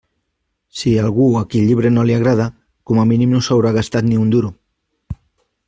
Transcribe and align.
Si 0.79 0.87
hi 0.91 0.93
ha 1.01 1.03
algú 1.07 1.27
a 1.39 1.43
qui 1.51 1.59
el 1.63 1.67
llibre 1.71 1.91
no 1.97 2.05
li 2.09 2.17
agrada, 2.17 2.47
com 2.91 3.03
a 3.03 3.05
mínim 3.13 3.37
no 3.37 3.43
s'haurà 3.49 3.75
gastat 3.79 4.09
ni 4.09 4.19
un 4.25 4.33
duro. 4.37 4.51